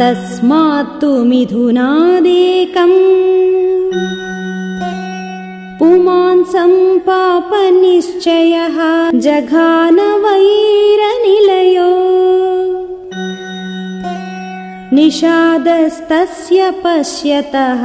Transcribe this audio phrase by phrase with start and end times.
[0.00, 2.92] तस्मात्तु मिथुनादेकम्
[5.78, 8.78] पुमांसम् पापनिश्चयः
[9.26, 11.84] जघानवैरनिलयो
[14.98, 17.84] निषादस्तस्य पश्यतः